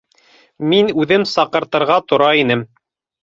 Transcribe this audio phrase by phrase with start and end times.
[0.71, 2.65] Мин үҙем саҡыртырға тора инем.